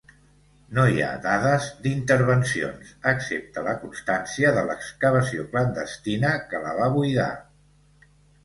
[0.77, 7.31] No hi ha dades d'intervencions, excepte la constància de l'excavació clandestina que la va buidar.